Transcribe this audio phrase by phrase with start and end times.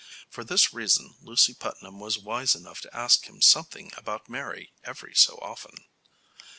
[0.31, 5.13] For this reason Lucy Putnam was wise enough to ask him something about Mary every
[5.13, 5.75] so often.